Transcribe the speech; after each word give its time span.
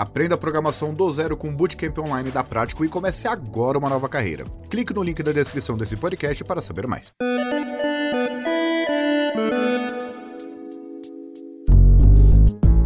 Aprenda 0.00 0.34
a 0.34 0.38
programação 0.38 0.94
do 0.94 1.10
zero 1.10 1.36
com 1.36 1.50
o 1.50 1.52
Bootcamp 1.52 1.98
Online 1.98 2.30
da 2.30 2.42
Prático 2.42 2.82
e 2.82 2.88
comece 2.88 3.28
agora 3.28 3.76
uma 3.76 3.90
nova 3.90 4.08
carreira. 4.08 4.44
Clique 4.70 4.94
no 4.94 5.02
link 5.02 5.22
da 5.22 5.30
descrição 5.30 5.76
desse 5.76 5.94
podcast 5.94 6.42
para 6.42 6.62
saber 6.62 6.86
mais. 6.86 7.12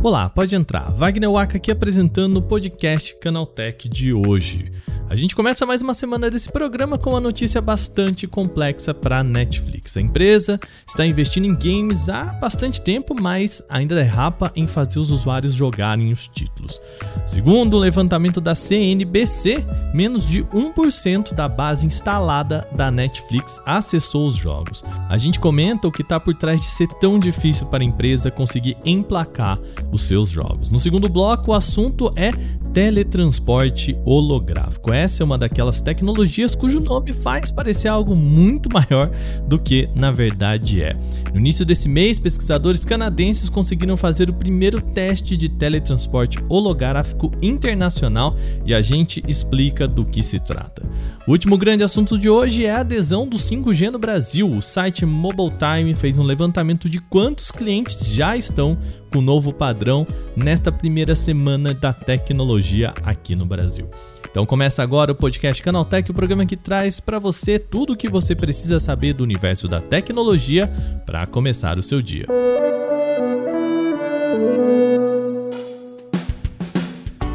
Olá, 0.02 0.28
pode 0.28 0.56
entrar. 0.56 0.90
Wagner 0.90 1.30
Waka 1.30 1.56
aqui 1.58 1.70
apresentando 1.70 2.38
o 2.38 2.42
podcast 2.42 3.16
Canaltech 3.20 3.88
de 3.88 4.12
hoje. 4.12 4.72
A 5.08 5.14
gente 5.14 5.36
começa 5.36 5.66
mais 5.66 5.82
uma 5.82 5.92
semana 5.92 6.30
desse 6.30 6.50
programa 6.50 6.96
com 6.96 7.10
uma 7.10 7.20
notícia 7.20 7.60
bastante 7.60 8.26
complexa 8.26 8.94
para 8.94 9.18
a 9.18 9.24
Netflix. 9.24 9.96
A 9.96 10.00
empresa 10.00 10.58
está 10.86 11.04
investindo 11.04 11.44
em 11.44 11.54
games 11.54 12.08
há 12.08 12.32
bastante 12.40 12.80
tempo, 12.80 13.14
mas 13.14 13.62
ainda 13.68 13.94
derrapa 13.94 14.50
em 14.56 14.66
fazer 14.66 14.98
os 14.98 15.10
usuários 15.10 15.52
jogarem 15.52 16.10
os 16.10 16.26
títulos. 16.26 16.80
Segundo 17.26 17.74
o 17.74 17.78
levantamento 17.78 18.40
da 18.40 18.54
CNBC, 18.54 19.64
menos 19.92 20.26
de 20.26 20.42
1% 20.44 21.34
da 21.34 21.48
base 21.48 21.86
instalada 21.86 22.66
da 22.74 22.90
Netflix 22.90 23.60
acessou 23.66 24.26
os 24.26 24.34
jogos. 24.34 24.82
A 25.08 25.18
gente 25.18 25.38
comenta 25.38 25.86
o 25.86 25.92
que 25.92 26.02
está 26.02 26.18
por 26.18 26.34
trás 26.34 26.60
de 26.60 26.66
ser 26.66 26.88
tão 26.98 27.18
difícil 27.18 27.66
para 27.66 27.84
a 27.84 27.86
empresa 27.86 28.30
conseguir 28.30 28.76
emplacar 28.84 29.58
os 29.92 30.04
seus 30.04 30.30
jogos. 30.30 30.70
No 30.70 30.80
segundo 30.80 31.10
bloco, 31.10 31.50
o 31.50 31.54
assunto 31.54 32.10
é 32.16 32.32
teletransporte 32.72 33.96
holográfico. 34.04 34.92
Essa 34.94 35.22
é 35.22 35.24
uma 35.24 35.36
daquelas 35.36 35.80
tecnologias 35.80 36.54
cujo 36.54 36.80
nome 36.80 37.12
faz 37.12 37.50
parecer 37.50 37.88
algo 37.88 38.14
muito 38.14 38.68
maior 38.72 39.10
do 39.46 39.58
que 39.58 39.88
na 39.94 40.10
verdade 40.10 40.82
é. 40.82 40.94
No 41.32 41.40
início 41.40 41.66
desse 41.66 41.88
mês, 41.88 42.18
pesquisadores 42.18 42.84
canadenses 42.84 43.48
conseguiram 43.48 43.96
fazer 43.96 44.30
o 44.30 44.34
primeiro 44.34 44.80
teste 44.80 45.36
de 45.36 45.48
teletransporte 45.48 46.38
holográfico 46.48 47.30
internacional 47.42 48.36
e 48.64 48.72
a 48.72 48.80
gente 48.80 49.22
explica 49.26 49.88
do 49.88 50.04
que 50.04 50.22
se 50.22 50.38
trata. 50.38 50.82
O 51.26 51.32
último 51.32 51.56
grande 51.56 51.82
assunto 51.82 52.18
de 52.18 52.28
hoje 52.28 52.66
é 52.66 52.70
a 52.70 52.80
adesão 52.80 53.26
do 53.26 53.38
5G 53.38 53.90
no 53.90 53.98
Brasil. 53.98 54.48
O 54.48 54.60
site 54.60 55.06
Mobile 55.06 55.50
Time 55.58 55.94
fez 55.94 56.18
um 56.18 56.22
levantamento 56.22 56.88
de 56.88 57.00
quantos 57.00 57.50
clientes 57.50 58.08
já 58.12 58.36
estão 58.36 58.78
o 59.18 59.22
novo 59.22 59.52
padrão 59.52 60.06
nesta 60.36 60.70
primeira 60.70 61.14
semana 61.14 61.72
da 61.74 61.92
tecnologia 61.92 62.92
aqui 63.04 63.34
no 63.34 63.46
Brasil. 63.46 63.88
Então 64.30 64.44
começa 64.44 64.82
agora 64.82 65.12
o 65.12 65.14
podcast 65.14 65.62
Canaltech, 65.62 66.10
o 66.10 66.14
programa 66.14 66.44
que 66.44 66.56
traz 66.56 66.98
para 66.98 67.20
você 67.20 67.58
tudo 67.58 67.92
o 67.92 67.96
que 67.96 68.08
você 68.08 68.34
precisa 68.34 68.80
saber 68.80 69.12
do 69.12 69.22
universo 69.22 69.68
da 69.68 69.80
tecnologia 69.80 70.68
para 71.06 71.24
começar 71.26 71.78
o 71.78 71.82
seu 71.82 72.02
dia. 72.02 72.26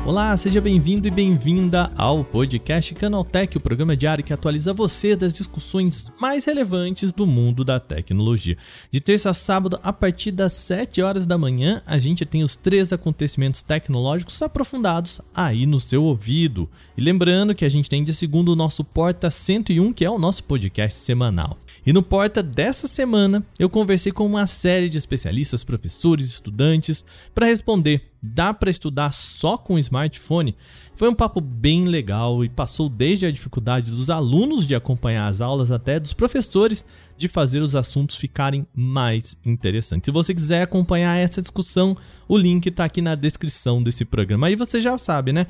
Olá, 0.09 0.35
seja 0.35 0.59
bem-vindo 0.59 1.07
e 1.07 1.11
bem-vinda 1.11 1.91
ao 1.95 2.25
podcast 2.25 2.95
Canaltech, 2.95 3.55
o 3.55 3.59
programa 3.59 3.95
diário 3.95 4.23
que 4.23 4.33
atualiza 4.33 4.73
você 4.73 5.15
das 5.15 5.35
discussões 5.35 6.11
mais 6.19 6.45
relevantes 6.45 7.13
do 7.13 7.27
mundo 7.27 7.63
da 7.63 7.79
tecnologia. 7.79 8.57
De 8.89 8.99
terça 8.99 9.29
a 9.29 9.35
sábado, 9.35 9.79
a 9.83 9.93
partir 9.93 10.31
das 10.31 10.53
7 10.53 10.99
horas 11.03 11.27
da 11.27 11.37
manhã, 11.37 11.83
a 11.85 11.99
gente 11.99 12.25
tem 12.25 12.41
os 12.41 12.55
três 12.55 12.91
acontecimentos 12.91 13.61
tecnológicos 13.61 14.41
aprofundados 14.41 15.21
aí 15.31 15.67
no 15.67 15.79
seu 15.79 16.03
ouvido. 16.03 16.67
E 16.97 17.01
lembrando 17.01 17.53
que 17.53 17.63
a 17.63 17.69
gente 17.69 17.87
tem 17.87 18.03
de 18.03 18.11
segundo 18.11 18.53
o 18.53 18.55
nosso 18.55 18.83
Porta 18.83 19.29
101, 19.29 19.93
que 19.93 20.03
é 20.03 20.09
o 20.09 20.17
nosso 20.17 20.43
podcast 20.43 21.05
semanal. 21.05 21.55
E 21.89 21.91
no 21.91 22.03
Porta 22.03 22.43
dessa 22.43 22.87
semana, 22.87 23.43
eu 23.57 23.67
conversei 23.67 24.11
com 24.11 24.23
uma 24.23 24.45
série 24.45 24.89
de 24.89 24.97
especialistas, 24.99 25.63
professores, 25.63 26.27
estudantes 26.27 27.03
para 27.33 27.47
responder 27.47 28.09
dá 28.21 28.53
para 28.53 28.69
estudar 28.69 29.13
só 29.13 29.57
com 29.57 29.79
smartphone? 29.79 30.55
Foi 30.95 31.09
um 31.09 31.15
papo 31.15 31.39
bem 31.39 31.85
legal 31.85 32.43
e 32.43 32.49
passou 32.49 32.89
desde 32.89 33.25
a 33.25 33.31
dificuldade 33.31 33.89
dos 33.89 34.09
alunos 34.09 34.67
de 34.67 34.75
acompanhar 34.75 35.27
as 35.27 35.39
aulas 35.39 35.71
até 35.71 35.99
dos 35.99 36.13
professores 36.13 36.85
de 37.17 37.27
fazer 37.27 37.59
os 37.59 37.75
assuntos 37.75 38.17
ficarem 38.17 38.67
mais 38.75 39.37
interessantes. 39.45 40.05
Se 40.05 40.11
você 40.11 40.33
quiser 40.33 40.61
acompanhar 40.61 41.17
essa 41.17 41.41
discussão, 41.41 41.95
o 42.27 42.37
link 42.37 42.67
está 42.67 42.85
aqui 42.85 43.01
na 43.01 43.15
descrição 43.15 43.81
desse 43.81 44.03
programa. 44.05 44.47
Aí 44.47 44.55
você 44.55 44.81
já 44.81 44.97
sabe, 44.97 45.31
né? 45.31 45.47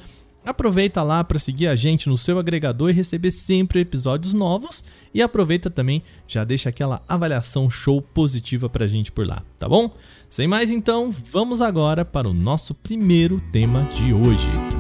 Aproveita 0.50 1.04
lá 1.04 1.24
para 1.24 1.38
seguir 1.38 1.68
a 1.68 1.76
gente 1.76 2.10
no 2.10 2.18
seu 2.18 2.40
agregador 2.40 2.90
e 2.90 2.94
receber 2.94 3.30
sempre 3.30 3.82
episódios 3.82 4.34
novos 4.34 4.84
e 5.14 5.22
aproveita 5.22 5.70
também, 5.70 6.02
já 6.28 6.44
deixa 6.44 6.70
aquela 6.70 7.04
avaliação 7.08 7.70
show 7.70 8.02
positiva 8.02 8.68
pra 8.68 8.88
gente 8.88 9.12
por 9.12 9.28
lá, 9.28 9.44
tá 9.60 9.70
bom? 9.70 9.96
Sem 10.28 10.48
mais 10.48 10.72
então, 10.72 11.12
vamos 11.12 11.62
agora 11.62 12.04
para 12.04 12.28
o 12.28 12.34
nosso 12.34 12.74
primeiro 12.74 13.40
tema 13.52 13.84
de 13.94 14.12
hoje. 14.12 14.79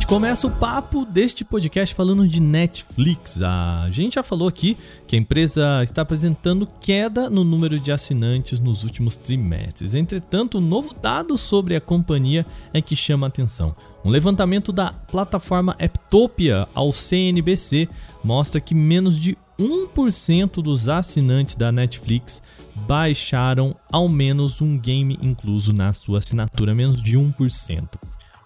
Gente 0.00 0.06
começa 0.06 0.46
o 0.46 0.50
papo 0.50 1.04
deste 1.04 1.44
podcast 1.44 1.94
falando 1.94 2.26
de 2.26 2.40
Netflix. 2.40 3.42
A 3.42 3.86
gente 3.90 4.14
já 4.14 4.22
falou 4.22 4.48
aqui 4.48 4.74
que 5.06 5.14
a 5.14 5.18
empresa 5.18 5.82
está 5.82 6.00
apresentando 6.00 6.66
queda 6.80 7.28
no 7.28 7.44
número 7.44 7.78
de 7.78 7.92
assinantes 7.92 8.58
nos 8.60 8.82
últimos 8.82 9.14
trimestres. 9.14 9.94
Entretanto, 9.94 10.56
um 10.56 10.62
novo 10.62 10.94
dado 10.94 11.36
sobre 11.36 11.76
a 11.76 11.82
companhia 11.82 12.46
é 12.72 12.80
que 12.80 12.96
chama 12.96 13.26
a 13.26 13.28
atenção. 13.28 13.76
Um 14.02 14.08
levantamento 14.08 14.72
da 14.72 14.90
plataforma 14.90 15.76
Eptopia 15.78 16.66
ao 16.74 16.90
CNBC 16.92 17.86
mostra 18.24 18.58
que 18.58 18.74
menos 18.74 19.18
de 19.18 19.36
1% 19.58 20.62
dos 20.62 20.88
assinantes 20.88 21.56
da 21.56 21.70
Netflix 21.70 22.42
baixaram 22.88 23.76
ao 23.92 24.08
menos 24.08 24.62
um 24.62 24.78
game 24.78 25.18
incluso 25.20 25.74
na 25.74 25.92
sua 25.92 26.18
assinatura, 26.18 26.74
menos 26.74 27.02
de 27.02 27.18
1% 27.18 27.86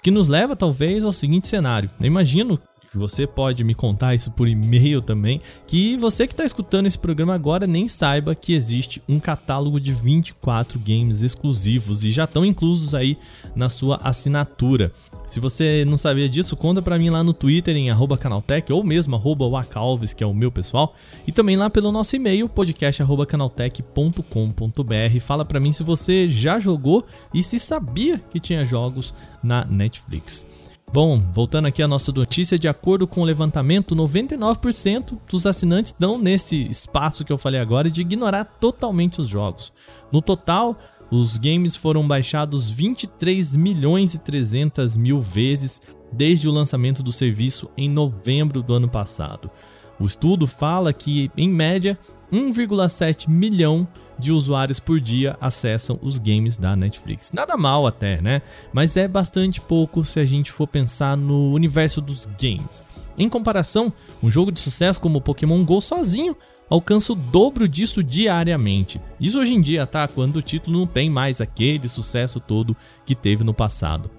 que 0.04 0.10
nos 0.10 0.28
leva 0.28 0.54
talvez 0.54 1.02
ao 1.02 1.14
seguinte 1.14 1.48
cenário. 1.48 1.90
Eu 1.98 2.04
imagino 2.04 2.60
você 2.98 3.26
pode 3.26 3.64
me 3.64 3.74
contar 3.74 4.14
isso 4.14 4.30
por 4.30 4.48
e-mail 4.48 5.02
também, 5.02 5.40
que 5.66 5.96
você 5.96 6.26
que 6.26 6.32
está 6.32 6.44
escutando 6.44 6.86
esse 6.86 6.98
programa 6.98 7.34
agora 7.34 7.66
nem 7.66 7.88
saiba 7.88 8.34
que 8.34 8.54
existe 8.54 9.02
um 9.08 9.20
catálogo 9.20 9.80
de 9.80 9.92
24 9.92 10.78
games 10.78 11.22
exclusivos 11.22 12.04
e 12.04 12.12
já 12.12 12.24
estão 12.24 12.44
inclusos 12.44 12.94
aí 12.94 13.16
na 13.54 13.68
sua 13.68 14.00
assinatura. 14.02 14.92
Se 15.26 15.40
você 15.40 15.84
não 15.86 15.96
sabia 15.96 16.28
disso, 16.28 16.54
conta 16.56 16.82
para 16.82 16.98
mim 16.98 17.08
lá 17.10 17.24
no 17.24 17.32
Twitter 17.32 17.76
em 17.76 17.88
@canaltech 18.18 18.72
ou 18.72 18.84
mesmo 18.84 19.18
@wacalves, 19.18 20.12
que 20.12 20.22
é 20.22 20.26
o 20.26 20.34
meu 20.34 20.52
pessoal, 20.52 20.94
e 21.26 21.32
também 21.32 21.56
lá 21.56 21.70
pelo 21.70 21.90
nosso 21.90 22.14
e-mail 22.16 22.46
podcast@canaltech.com.br. 22.48 25.20
Fala 25.20 25.44
para 25.44 25.60
mim 25.60 25.72
se 25.72 25.82
você 25.82 26.28
já 26.28 26.60
jogou 26.60 27.06
e 27.32 27.42
se 27.42 27.58
sabia 27.58 28.18
que 28.30 28.40
tinha 28.40 28.64
jogos 28.64 29.14
na 29.42 29.64
Netflix. 29.64 30.46
Bom, 30.94 31.20
voltando 31.32 31.66
aqui 31.66 31.82
à 31.82 31.88
nossa 31.88 32.12
notícia, 32.12 32.56
de 32.56 32.68
acordo 32.68 33.04
com 33.04 33.20
o 33.20 33.24
levantamento, 33.24 33.96
99% 33.96 35.18
dos 35.28 35.44
assinantes 35.44 35.92
dão 35.98 36.16
nesse 36.16 36.68
espaço 36.68 37.24
que 37.24 37.32
eu 37.32 37.36
falei 37.36 37.58
agora 37.58 37.90
de 37.90 38.00
ignorar 38.00 38.44
totalmente 38.44 39.18
os 39.18 39.26
jogos. 39.26 39.72
No 40.12 40.22
total, 40.22 40.78
os 41.10 41.36
games 41.36 41.74
foram 41.74 42.06
baixados 42.06 42.70
23 42.70 43.56
milhões 43.56 44.14
e 44.14 44.20
300 44.20 44.96
mil 44.96 45.20
vezes 45.20 45.82
desde 46.12 46.46
o 46.46 46.52
lançamento 46.52 47.02
do 47.02 47.10
serviço 47.10 47.68
em 47.76 47.90
novembro 47.90 48.62
do 48.62 48.72
ano 48.72 48.88
passado. 48.88 49.50
O 49.98 50.04
estudo 50.04 50.46
fala 50.46 50.92
que, 50.92 51.28
em 51.36 51.48
média, 51.48 51.98
1,7 52.32 53.28
milhão 53.28 53.88
de 54.18 54.32
usuários 54.32 54.80
por 54.80 55.00
dia 55.00 55.36
acessam 55.40 55.98
os 56.02 56.18
games 56.18 56.56
da 56.56 56.74
Netflix. 56.76 57.32
Nada 57.32 57.56
mal 57.56 57.86
até, 57.86 58.20
né? 58.20 58.42
Mas 58.72 58.96
é 58.96 59.06
bastante 59.06 59.60
pouco 59.60 60.04
se 60.04 60.20
a 60.20 60.24
gente 60.24 60.52
for 60.52 60.66
pensar 60.66 61.16
no 61.16 61.52
universo 61.52 62.00
dos 62.00 62.26
games. 62.40 62.82
Em 63.16 63.28
comparação, 63.28 63.92
um 64.22 64.30
jogo 64.30 64.50
de 64.50 64.60
sucesso 64.60 65.00
como 65.00 65.20
Pokémon 65.20 65.64
Go 65.64 65.80
sozinho 65.80 66.36
alcança 66.68 67.12
o 67.12 67.16
dobro 67.16 67.68
disso 67.68 68.02
diariamente. 68.02 69.00
Isso 69.20 69.38
hoje 69.38 69.54
em 69.54 69.60
dia, 69.60 69.86
tá? 69.86 70.08
Quando 70.08 70.36
o 70.36 70.42
título 70.42 70.78
não 70.78 70.86
tem 70.86 71.10
mais 71.10 71.40
aquele 71.40 71.88
sucesso 71.88 72.40
todo 72.40 72.76
que 73.04 73.14
teve 73.14 73.44
no 73.44 73.54
passado. 73.54 74.10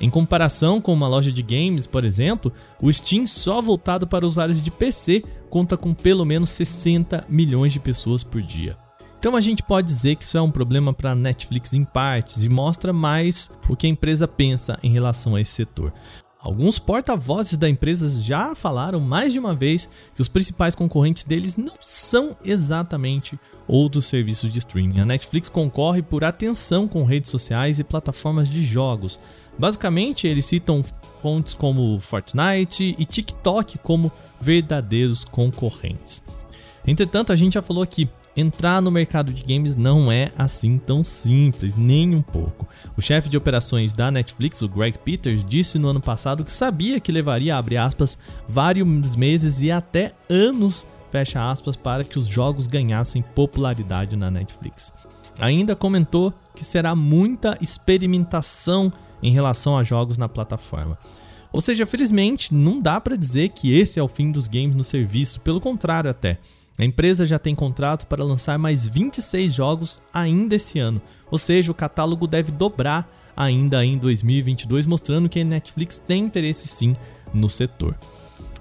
Em 0.00 0.10
comparação 0.10 0.80
com 0.80 0.92
uma 0.92 1.08
loja 1.08 1.30
de 1.30 1.42
games, 1.42 1.86
por 1.86 2.04
exemplo, 2.04 2.52
o 2.82 2.92
Steam 2.92 3.26
só 3.26 3.62
voltado 3.62 4.06
para 4.06 4.26
usuários 4.26 4.62
de 4.62 4.70
PC 4.70 5.22
conta 5.48 5.76
com 5.76 5.94
pelo 5.94 6.24
menos 6.24 6.50
60 6.50 7.24
milhões 7.28 7.72
de 7.72 7.78
pessoas 7.78 8.24
por 8.24 8.42
dia. 8.42 8.76
Então 9.24 9.36
a 9.36 9.40
gente 9.40 9.62
pode 9.62 9.86
dizer 9.86 10.16
que 10.16 10.22
isso 10.22 10.36
é 10.36 10.42
um 10.42 10.50
problema 10.50 10.92
para 10.92 11.12
a 11.12 11.14
Netflix 11.14 11.72
em 11.72 11.82
partes 11.82 12.44
e 12.44 12.48
mostra 12.50 12.92
mais 12.92 13.50
o 13.70 13.74
que 13.74 13.86
a 13.86 13.88
empresa 13.88 14.28
pensa 14.28 14.78
em 14.82 14.92
relação 14.92 15.34
a 15.34 15.40
esse 15.40 15.52
setor. 15.52 15.94
Alguns 16.38 16.78
porta-vozes 16.78 17.56
da 17.56 17.66
empresa 17.66 18.06
já 18.22 18.54
falaram 18.54 19.00
mais 19.00 19.32
de 19.32 19.38
uma 19.38 19.54
vez 19.54 19.88
que 20.14 20.20
os 20.20 20.28
principais 20.28 20.74
concorrentes 20.74 21.24
deles 21.24 21.56
não 21.56 21.72
são 21.80 22.36
exatamente 22.44 23.40
outros 23.66 24.04
serviços 24.04 24.52
de 24.52 24.58
streaming. 24.58 25.00
A 25.00 25.06
Netflix 25.06 25.48
concorre 25.48 26.02
por 26.02 26.22
atenção 26.22 26.86
com 26.86 27.02
redes 27.02 27.30
sociais 27.30 27.78
e 27.78 27.84
plataformas 27.84 28.50
de 28.50 28.62
jogos. 28.62 29.18
Basicamente, 29.58 30.26
eles 30.26 30.44
citam 30.44 30.84
fontes 31.22 31.54
como 31.54 31.98
Fortnite 31.98 32.94
e 32.98 33.06
TikTok 33.06 33.78
como 33.78 34.12
verdadeiros 34.38 35.24
concorrentes. 35.24 36.22
Entretanto, 36.86 37.32
a 37.32 37.36
gente 37.36 37.54
já 37.54 37.62
falou 37.62 37.82
aqui, 37.82 38.06
entrar 38.36 38.80
no 38.80 38.90
mercado 38.90 39.32
de 39.32 39.42
games 39.42 39.76
não 39.76 40.10
é 40.10 40.32
assim 40.36 40.78
tão 40.78 41.04
simples, 41.04 41.74
nem 41.74 42.14
um 42.14 42.22
pouco. 42.22 42.66
O 42.96 43.02
chefe 43.02 43.28
de 43.28 43.36
operações 43.36 43.92
da 43.92 44.10
Netflix, 44.10 44.62
o 44.62 44.68
Greg 44.68 44.98
Peters, 44.98 45.44
disse 45.44 45.78
no 45.78 45.88
ano 45.88 46.00
passado 46.00 46.44
que 46.44 46.52
sabia 46.52 47.00
que 47.00 47.12
levaria, 47.12 47.56
aspas, 47.82 48.18
vários 48.48 49.16
meses 49.16 49.62
e 49.62 49.70
até 49.70 50.12
anos, 50.28 50.86
aspas, 51.36 51.76
para 51.76 52.02
que 52.02 52.18
os 52.18 52.26
jogos 52.26 52.66
ganhassem 52.66 53.22
popularidade 53.22 54.16
na 54.16 54.30
Netflix. 54.30 54.92
Ainda 55.38 55.76
comentou 55.76 56.34
que 56.54 56.64
será 56.64 56.94
muita 56.94 57.56
experimentação 57.60 58.92
em 59.22 59.32
relação 59.32 59.78
a 59.78 59.82
jogos 59.84 60.18
na 60.18 60.28
plataforma. 60.28 60.98
Ou 61.52 61.60
seja, 61.60 61.86
felizmente, 61.86 62.52
não 62.52 62.80
dá 62.80 63.00
para 63.00 63.16
dizer 63.16 63.50
que 63.50 63.72
esse 63.78 64.00
é 64.00 64.02
o 64.02 64.08
fim 64.08 64.32
dos 64.32 64.48
games 64.48 64.74
no 64.74 64.82
serviço, 64.82 65.40
pelo 65.40 65.60
contrário 65.60 66.10
até. 66.10 66.40
A 66.78 66.84
empresa 66.84 67.24
já 67.24 67.38
tem 67.38 67.54
contrato 67.54 68.06
para 68.06 68.24
lançar 68.24 68.58
mais 68.58 68.88
26 68.88 69.54
jogos 69.54 70.02
ainda 70.12 70.56
esse 70.56 70.78
ano, 70.78 71.00
ou 71.30 71.38
seja, 71.38 71.70
o 71.70 71.74
catálogo 71.74 72.26
deve 72.26 72.50
dobrar 72.50 73.08
ainda 73.36 73.84
em 73.84 73.96
2022, 73.96 74.86
mostrando 74.86 75.28
que 75.28 75.40
a 75.40 75.44
Netflix 75.44 75.98
tem 75.98 76.24
interesse 76.24 76.66
sim 76.66 76.96
no 77.32 77.48
setor. 77.48 77.96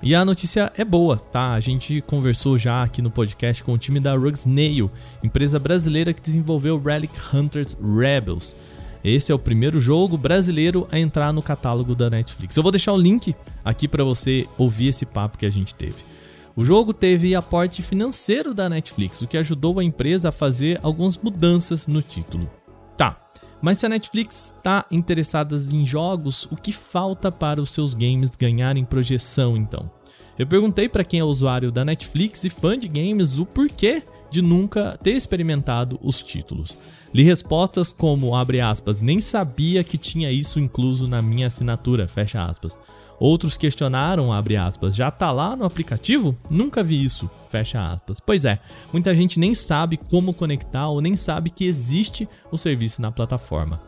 E 0.01 0.13
a 0.13 0.25
notícia 0.25 0.71
é 0.77 0.83
boa, 0.83 1.17
tá? 1.17 1.53
A 1.53 1.59
gente 1.59 2.01
conversou 2.01 2.57
já 2.57 2.83
aqui 2.83 3.01
no 3.01 3.09
podcast 3.09 3.63
com 3.63 3.73
o 3.73 3.77
time 3.77 3.99
da 3.99 4.15
Rugsnail, 4.15 4.91
empresa 5.23 5.57
brasileira 5.57 6.13
que 6.13 6.21
desenvolveu 6.21 6.77
Relic 6.77 7.13
Hunters 7.33 7.77
Rebels. 7.81 8.55
Esse 9.03 9.31
é 9.31 9.35
o 9.35 9.39
primeiro 9.39 9.79
jogo 9.79 10.17
brasileiro 10.17 10.87
a 10.91 10.99
entrar 10.99 11.31
no 11.31 11.41
catálogo 11.41 11.95
da 11.95 12.09
Netflix. 12.09 12.55
Eu 12.55 12.63
vou 12.63 12.71
deixar 12.71 12.93
o 12.93 12.97
link 12.97 13.33
aqui 13.63 13.87
para 13.87 14.03
você 14.03 14.47
ouvir 14.57 14.89
esse 14.89 15.05
papo 15.05 15.37
que 15.37 15.45
a 15.45 15.49
gente 15.49 15.73
teve. 15.73 16.03
O 16.55 16.63
jogo 16.63 16.93
teve 16.93 17.33
aporte 17.33 17.81
financeiro 17.81 18.53
da 18.53 18.69
Netflix, 18.69 19.21
o 19.21 19.27
que 19.27 19.37
ajudou 19.37 19.79
a 19.79 19.83
empresa 19.83 20.29
a 20.29 20.31
fazer 20.31 20.79
algumas 20.83 21.17
mudanças 21.17 21.87
no 21.87 21.99
título. 21.99 22.47
Tá, 22.95 23.19
mas 23.59 23.79
se 23.79 23.87
a 23.87 23.89
Netflix 23.89 24.53
está 24.55 24.85
interessada 24.91 25.55
em 25.73 25.83
jogos, 25.83 26.45
o 26.51 26.55
que 26.55 26.71
falta 26.71 27.31
para 27.31 27.59
os 27.59 27.71
seus 27.71 27.95
games 27.95 28.35
ganharem 28.35 28.85
projeção 28.85 29.57
então? 29.57 29.89
Eu 30.37 30.45
perguntei 30.45 30.87
para 30.87 31.03
quem 31.03 31.19
é 31.19 31.23
usuário 31.23 31.71
da 31.71 31.83
Netflix 31.83 32.43
e 32.43 32.49
fã 32.49 32.77
de 32.77 32.87
games 32.87 33.39
o 33.39 33.45
porquê 33.45 34.03
de 34.29 34.41
nunca 34.41 34.97
ter 35.01 35.13
experimentado 35.13 35.99
os 36.03 36.21
títulos. 36.21 36.77
Li 37.13 37.23
respostas 37.23 37.91
como, 37.91 38.35
abre 38.35 38.59
aspas, 38.59 39.01
nem 39.01 39.19
sabia 39.19 39.83
que 39.83 39.97
tinha 39.97 40.31
isso 40.31 40.59
incluso 40.59 41.07
na 41.07 41.21
minha 41.21 41.47
assinatura, 41.47 42.07
fecha 42.07 42.43
aspas. 42.43 42.77
Outros 43.19 43.57
questionaram, 43.57 44.33
abre 44.33 44.57
aspas, 44.57 44.95
já 44.95 45.09
tá 45.09 45.31
lá 45.31 45.55
no 45.55 45.65
aplicativo? 45.65 46.37
Nunca 46.49 46.83
vi 46.83 47.03
isso, 47.03 47.29
fecha 47.47 47.93
aspas. 47.93 48.19
Pois 48.19 48.45
é, 48.45 48.59
muita 48.91 49.15
gente 49.15 49.39
nem 49.39 49.53
sabe 49.53 49.97
como 49.97 50.33
conectar 50.33 50.87
ou 50.87 50.99
nem 50.99 51.15
sabe 51.15 51.49
que 51.49 51.65
existe 51.65 52.27
o 52.51 52.57
serviço 52.57 53.01
na 53.01 53.11
plataforma. 53.11 53.81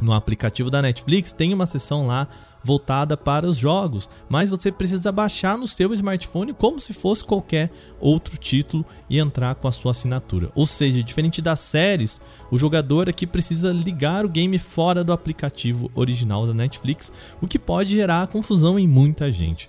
No 0.00 0.12
aplicativo 0.12 0.70
da 0.70 0.82
Netflix 0.82 1.30
tem 1.30 1.54
uma 1.54 1.66
seção 1.66 2.06
lá 2.06 2.28
voltada 2.64 3.16
para 3.16 3.46
os 3.46 3.56
jogos, 3.58 4.08
mas 4.28 4.48
você 4.48 4.72
precisa 4.72 5.12
baixar 5.12 5.58
no 5.58 5.68
seu 5.68 5.92
smartphone 5.92 6.54
como 6.54 6.80
se 6.80 6.92
fosse 6.92 7.22
qualquer 7.22 7.70
outro 8.00 8.38
título 8.38 8.84
e 9.08 9.18
entrar 9.18 9.54
com 9.54 9.68
a 9.68 9.72
sua 9.72 9.90
assinatura. 9.90 10.50
Ou 10.54 10.66
seja, 10.66 11.02
diferente 11.02 11.42
das 11.42 11.60
séries, 11.60 12.20
o 12.50 12.58
jogador 12.58 13.10
aqui 13.10 13.26
precisa 13.26 13.72
ligar 13.72 14.24
o 14.24 14.28
game 14.28 14.58
fora 14.58 15.04
do 15.04 15.12
aplicativo 15.12 15.90
original 15.94 16.46
da 16.46 16.54
Netflix, 16.54 17.12
o 17.40 17.46
que 17.46 17.58
pode 17.58 17.90
gerar 17.90 18.26
confusão 18.28 18.78
em 18.78 18.88
muita 18.88 19.30
gente. 19.30 19.68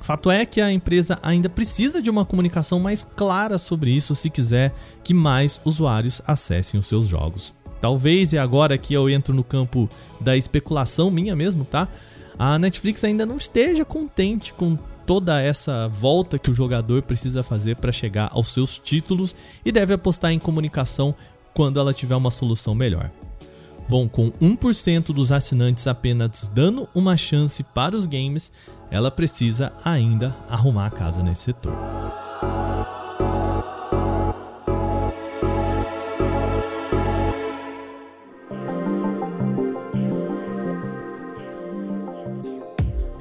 Fato 0.00 0.30
é 0.30 0.44
que 0.44 0.60
a 0.60 0.70
empresa 0.70 1.18
ainda 1.22 1.48
precisa 1.48 2.02
de 2.02 2.10
uma 2.10 2.26
comunicação 2.26 2.78
mais 2.78 3.02
clara 3.04 3.56
sobre 3.56 3.90
isso 3.90 4.14
se 4.14 4.28
quiser 4.28 4.74
que 5.02 5.14
mais 5.14 5.58
usuários 5.64 6.20
acessem 6.26 6.78
os 6.78 6.86
seus 6.86 7.08
jogos. 7.08 7.54
Talvez, 7.80 8.32
e 8.32 8.38
agora 8.38 8.76
que 8.76 8.92
eu 8.92 9.08
entro 9.08 9.34
no 9.34 9.44
campo 9.44 9.88
da 10.20 10.36
especulação 10.36 11.10
minha 11.10 11.34
mesmo, 11.34 11.64
tá? 11.64 11.88
A 12.38 12.58
Netflix 12.58 13.04
ainda 13.04 13.24
não 13.24 13.36
esteja 13.36 13.84
contente 13.84 14.52
com 14.52 14.76
toda 15.06 15.40
essa 15.40 15.88
volta 15.88 16.38
que 16.38 16.50
o 16.50 16.54
jogador 16.54 17.02
precisa 17.02 17.42
fazer 17.42 17.76
para 17.76 17.92
chegar 17.92 18.30
aos 18.32 18.52
seus 18.52 18.78
títulos 18.78 19.34
e 19.64 19.70
deve 19.70 19.94
apostar 19.94 20.32
em 20.32 20.38
comunicação 20.38 21.14
quando 21.52 21.78
ela 21.78 21.94
tiver 21.94 22.16
uma 22.16 22.30
solução 22.30 22.74
melhor. 22.74 23.10
Bom, 23.88 24.08
com 24.08 24.30
1% 24.32 25.12
dos 25.12 25.30
assinantes 25.30 25.86
apenas 25.86 26.50
dando 26.52 26.88
uma 26.94 27.16
chance 27.16 27.62
para 27.62 27.94
os 27.94 28.06
games, 28.06 28.50
ela 28.90 29.10
precisa 29.10 29.72
ainda 29.84 30.34
arrumar 30.48 30.86
a 30.86 30.90
casa 30.90 31.22
nesse 31.22 31.42
setor. 31.42 31.74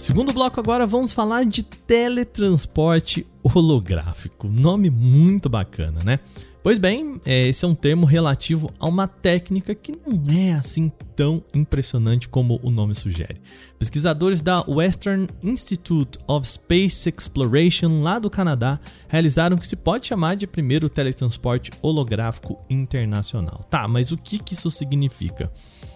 Segundo 0.03 0.33
bloco 0.33 0.59
agora 0.59 0.85
vamos 0.85 1.13
falar 1.13 1.45
de 1.45 1.63
teletransporte 1.63 3.25
holográfico. 3.41 4.49
Nome 4.49 4.89
muito 4.89 5.47
bacana, 5.47 6.01
né? 6.03 6.19
Pois 6.63 6.79
bem, 6.79 7.19
é, 7.25 7.49
esse 7.49 7.65
é 7.65 7.67
um 7.67 7.75
termo 7.75 8.05
relativo 8.05 8.71
a 8.79 8.87
uma 8.87 9.05
técnica 9.05 9.75
que 9.75 9.91
não 9.91 10.33
é 10.33 10.53
assim 10.53 10.89
tão 11.13 11.43
impressionante 11.53 12.29
como 12.29 12.57
o 12.63 12.71
nome 12.71 12.95
sugere. 12.95 13.41
Pesquisadores 13.77 14.39
da 14.39 14.63
Western 14.65 15.27
Institute 15.43 16.17
of 16.25 16.47
Space 16.47 17.09
Exploration, 17.09 18.01
lá 18.01 18.17
do 18.17 18.29
Canadá, 18.29 18.79
realizaram 19.09 19.57
o 19.57 19.59
que 19.59 19.67
se 19.67 19.75
pode 19.75 20.07
chamar 20.07 20.35
de 20.37 20.47
primeiro 20.47 20.87
teletransporte 20.87 21.69
holográfico 21.81 22.57
internacional. 22.69 23.59
Tá, 23.69 23.85
mas 23.85 24.13
o 24.13 24.17
que, 24.17 24.39
que 24.39 24.53
isso 24.53 24.71
significa? 24.71 25.51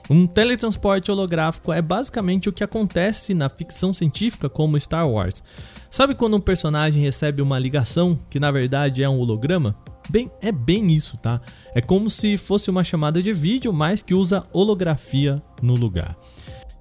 Um 0.09 0.27
teletransporte 0.27 1.09
holográfico 1.09 1.71
é 1.71 1.81
basicamente 1.81 2.49
o 2.49 2.53
que 2.53 2.63
acontece 2.63 3.33
na 3.33 3.47
ficção 3.47 3.93
científica 3.93 4.49
como 4.49 4.77
Star 4.77 5.09
Wars. 5.09 5.41
Sabe 5.89 6.13
quando 6.13 6.35
um 6.35 6.41
personagem 6.41 7.01
recebe 7.01 7.41
uma 7.41 7.57
ligação 7.57 8.19
que 8.29 8.37
na 8.37 8.51
verdade 8.51 9.01
é 9.01 9.07
um 9.07 9.17
holograma? 9.17 9.73
Bem, 10.09 10.31
é 10.41 10.51
bem 10.51 10.87
isso, 10.87 11.17
tá? 11.17 11.41
É 11.75 11.81
como 11.81 12.09
se 12.09 12.37
fosse 12.37 12.69
uma 12.69 12.83
chamada 12.83 13.21
de 13.21 13.33
vídeo, 13.33 13.73
mas 13.73 14.01
que 14.01 14.13
usa 14.13 14.45
holografia 14.53 15.41
no 15.61 15.75
lugar. 15.75 16.17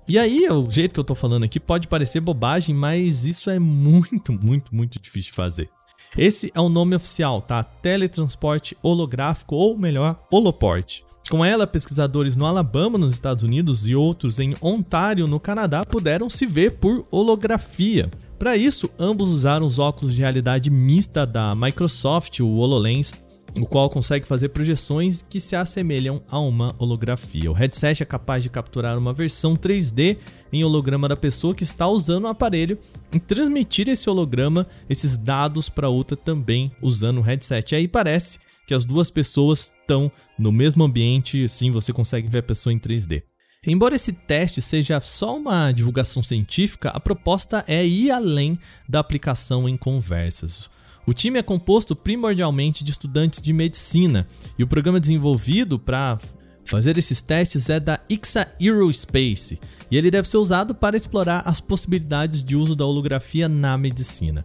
E 0.08 0.18
aí, 0.18 0.48
o 0.48 0.70
jeito 0.70 0.94
que 0.94 1.00
eu 1.00 1.04
tô 1.04 1.16
falando 1.16 1.42
aqui 1.42 1.58
pode 1.58 1.88
parecer 1.88 2.20
bobagem, 2.20 2.72
mas 2.72 3.24
isso 3.24 3.50
é 3.50 3.58
muito, 3.58 4.32
muito, 4.32 4.74
muito 4.74 5.00
difícil 5.00 5.30
de 5.30 5.36
fazer. 5.36 5.68
Esse 6.16 6.52
é 6.54 6.60
o 6.60 6.68
nome 6.68 6.94
oficial, 6.94 7.42
tá? 7.42 7.64
Teletransporte 7.64 8.76
holográfico, 8.80 9.56
ou 9.56 9.76
melhor, 9.76 10.24
holoporte. 10.30 11.04
Com 11.28 11.44
ela, 11.44 11.66
pesquisadores 11.66 12.36
no 12.36 12.46
Alabama, 12.46 12.96
nos 12.96 13.12
Estados 13.12 13.42
Unidos, 13.42 13.88
e 13.88 13.96
outros 13.96 14.38
em 14.38 14.54
Ontário, 14.62 15.26
no 15.26 15.40
Canadá, 15.40 15.84
puderam 15.84 16.30
se 16.30 16.46
ver 16.46 16.78
por 16.78 17.04
holografia. 17.10 18.08
Para 18.38 18.56
isso, 18.56 18.90
ambos 18.98 19.30
usaram 19.30 19.64
os 19.64 19.78
óculos 19.78 20.14
de 20.14 20.20
realidade 20.20 20.70
mista 20.70 21.26
da 21.26 21.54
Microsoft, 21.54 22.40
o 22.40 22.56
HoloLens, 22.56 23.14
o 23.58 23.64
qual 23.64 23.88
consegue 23.88 24.26
fazer 24.26 24.50
projeções 24.50 25.24
que 25.26 25.40
se 25.40 25.56
assemelham 25.56 26.22
a 26.28 26.38
uma 26.38 26.74
holografia. 26.78 27.50
O 27.50 27.54
headset 27.54 28.02
é 28.02 28.06
capaz 28.06 28.42
de 28.42 28.50
capturar 28.50 28.98
uma 28.98 29.14
versão 29.14 29.56
3D 29.56 30.18
em 30.52 30.62
holograma 30.62 31.08
da 31.08 31.16
pessoa 31.16 31.54
que 31.54 31.64
está 31.64 31.88
usando 31.88 32.24
o 32.24 32.28
aparelho 32.28 32.78
e 33.12 33.18
transmitir 33.18 33.88
esse 33.88 34.08
holograma, 34.10 34.66
esses 34.88 35.16
dados 35.16 35.70
para 35.70 35.88
outra 35.88 36.16
também 36.16 36.70
usando 36.82 37.18
o 37.18 37.22
headset. 37.22 37.72
E 37.72 37.76
aí 37.76 37.88
parece 37.88 38.38
que 38.66 38.74
as 38.74 38.84
duas 38.84 39.10
pessoas 39.10 39.72
estão 39.80 40.12
no 40.38 40.52
mesmo 40.52 40.84
ambiente, 40.84 41.48
sim, 41.48 41.70
você 41.70 41.92
consegue 41.92 42.28
ver 42.28 42.40
a 42.40 42.42
pessoa 42.42 42.72
em 42.72 42.78
3D. 42.78 43.22
Embora 43.66 43.96
esse 43.96 44.12
teste 44.12 44.62
seja 44.62 45.00
só 45.00 45.36
uma 45.36 45.72
divulgação 45.72 46.22
científica, 46.22 46.90
a 46.90 47.00
proposta 47.00 47.64
é 47.66 47.84
ir 47.84 48.12
além 48.12 48.58
da 48.88 49.00
aplicação 49.00 49.68
em 49.68 49.76
conversas. 49.76 50.70
O 51.04 51.12
time 51.12 51.38
é 51.38 51.42
composto 51.42 51.94
primordialmente 51.94 52.84
de 52.84 52.90
estudantes 52.90 53.40
de 53.40 53.52
medicina 53.52 54.26
e 54.58 54.62
o 54.62 54.66
programa 54.68 55.00
desenvolvido 55.00 55.78
para 55.78 56.18
fazer 56.64 56.98
esses 56.98 57.20
testes 57.20 57.70
é 57.70 57.78
da 57.78 58.00
Ixa 58.10 58.48
Aerospace 58.60 59.60
e 59.88 59.96
ele 59.96 60.10
deve 60.10 60.28
ser 60.28 60.36
usado 60.36 60.74
para 60.74 60.96
explorar 60.96 61.42
as 61.46 61.60
possibilidades 61.60 62.42
de 62.42 62.56
uso 62.56 62.74
da 62.74 62.84
holografia 62.84 63.48
na 63.48 63.78
medicina. 63.78 64.42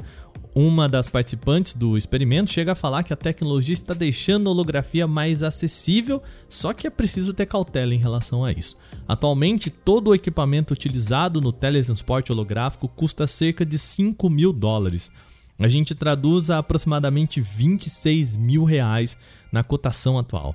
Uma 0.54 0.90
das 0.90 1.08
participantes 1.08 1.74
do 1.74 1.98
experimento 1.98 2.52
chega 2.52 2.74
a 2.74 2.76
falar 2.76 3.04
que 3.04 3.14
a 3.14 3.18
tecnologia 3.18 3.74
está 3.74 3.94
deixando 3.94 4.50
a 4.50 4.52
holografia 4.52 5.08
mais 5.08 5.44
acessível, 5.44 6.22
só 6.50 6.74
que 6.74 6.86
é 6.86 6.90
preciso 6.90 7.34
ter 7.34 7.46
cautela 7.46 7.94
em 7.94 7.98
relação 7.98 8.44
a 8.44 8.52
isso. 8.52 8.76
Atualmente, 9.08 9.70
todo 9.70 10.10
o 10.10 10.16
equipamento 10.16 10.74
utilizado 10.74 11.40
no 11.40 11.54
teletransporte 11.54 12.34
holográfico 12.34 12.90
custa 12.90 13.28
cerca 13.28 13.66
de 13.66 13.80
5 13.80 14.30
mil 14.30 14.52
dólares. 14.52 15.10
A 15.58 15.70
gente 15.70 15.96
traduz 15.96 16.50
a 16.50 16.58
aproximadamente 16.58 17.40
26 17.40 18.36
mil 18.36 18.66
reais 18.66 19.18
na 19.54 19.64
cotação 19.64 20.20
atual. 20.20 20.54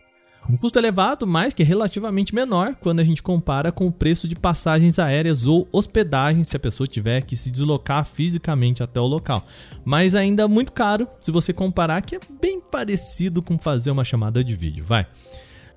Um 0.48 0.56
custo 0.56 0.78
elevado, 0.78 1.26
mas 1.26 1.52
que 1.52 1.62
é 1.62 1.66
relativamente 1.66 2.34
menor 2.34 2.76
quando 2.76 3.00
a 3.00 3.04
gente 3.04 3.22
compara 3.22 3.72
com 3.72 3.86
o 3.86 3.92
preço 3.92 4.28
de 4.28 4.36
passagens 4.36 4.98
aéreas 4.98 5.44
ou 5.44 5.68
hospedagem 5.72 6.44
se 6.44 6.56
a 6.56 6.60
pessoa 6.60 6.86
tiver 6.86 7.22
que 7.22 7.34
se 7.34 7.50
deslocar 7.50 8.04
fisicamente 8.04 8.82
até 8.82 9.00
o 9.00 9.06
local. 9.06 9.44
Mas 9.84 10.14
ainda 10.14 10.46
muito 10.46 10.72
caro 10.72 11.08
se 11.20 11.32
você 11.32 11.52
comparar, 11.52 12.00
que 12.02 12.14
é 12.14 12.20
bem 12.40 12.60
parecido 12.60 13.42
com 13.42 13.58
fazer 13.58 13.90
uma 13.90 14.04
chamada 14.04 14.44
de 14.44 14.54
vídeo, 14.54 14.84
vai. 14.84 15.06